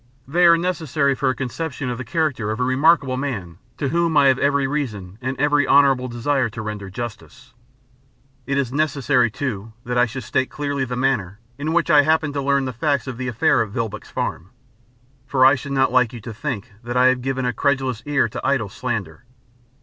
They 0.27 0.47
are 0.47 0.57
necessary 0.57 1.13
for 1.13 1.29
a 1.29 1.35
conception 1.35 1.91
of 1.91 1.99
the 1.99 2.03
character 2.03 2.49
of 2.49 2.59
a 2.59 2.63
remarkable 2.63 3.17
man 3.17 3.59
to 3.77 3.89
whom 3.89 4.17
I 4.17 4.29
have 4.29 4.39
every 4.39 4.65
reason 4.65 5.19
and 5.21 5.37
every 5.39 5.67
honourable 5.67 6.07
desire 6.07 6.49
to 6.49 6.61
render 6.63 6.89
justice. 6.89 7.53
It 8.47 8.57
is 8.57 8.73
necessary, 8.73 9.29
too, 9.29 9.73
that 9.85 9.99
I 9.99 10.07
should 10.07 10.23
state 10.23 10.49
clearly 10.49 10.85
the 10.85 10.95
manner 10.95 11.37
in 11.59 11.71
which 11.71 11.91
I 11.91 12.01
happened 12.01 12.33
to 12.33 12.41
learn 12.41 12.65
the 12.65 12.73
facts 12.73 13.05
of 13.05 13.17
the 13.19 13.27
affair 13.27 13.61
at 13.61 13.69
Vilboek's 13.69 14.09
Farm, 14.09 14.49
for 15.27 15.45
I 15.45 15.53
should 15.53 15.71
not 15.73 15.91
like 15.91 16.13
you 16.13 16.21
to 16.21 16.33
think 16.33 16.71
that 16.83 16.97
I 16.97 17.05
have 17.05 17.21
given 17.21 17.45
a 17.45 17.53
credulous 17.53 18.01
ear 18.07 18.27
to 18.29 18.41
idle 18.43 18.69
slander. 18.69 19.23